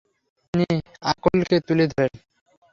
[0.53, 0.67] তিনি
[1.03, 2.13] আকলকে তুলে ধরেন।